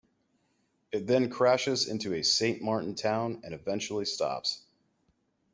[0.91, 4.63] It then crashes into a Saint Martin town and eventually stops.